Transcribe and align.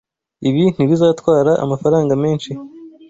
Ibi 0.47 0.63
ntibizatwara 0.75 1.51
amafaranga 1.63 2.13
menshi. 2.23 2.51